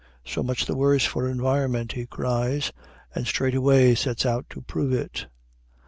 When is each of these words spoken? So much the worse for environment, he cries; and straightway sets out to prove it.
So 0.25 0.41
much 0.41 0.65
the 0.65 0.75
worse 0.75 1.05
for 1.05 1.29
environment, 1.29 1.91
he 1.91 2.07
cries; 2.07 2.71
and 3.13 3.27
straightway 3.27 3.93
sets 3.93 4.25
out 4.25 4.49
to 4.49 4.61
prove 4.63 4.91
it. 4.93 5.27